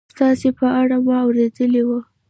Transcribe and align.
ستاسې 0.13 0.49
په 0.59 0.65
اړه 0.81 0.95
ما 1.05 1.17
اورېدلي 1.25 1.83
و 1.87 1.89